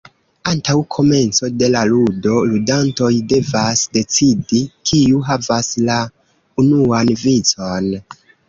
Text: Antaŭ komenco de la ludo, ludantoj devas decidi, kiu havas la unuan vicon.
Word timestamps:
Antaŭ 0.51 0.75
komenco 0.95 1.49
de 1.61 1.67
la 1.73 1.83
ludo, 1.89 2.39
ludantoj 2.53 3.11
devas 3.33 3.85
decidi, 3.99 4.63
kiu 4.93 5.23
havas 5.31 5.71
la 5.91 5.99
unuan 6.65 7.17
vicon. 7.27 7.93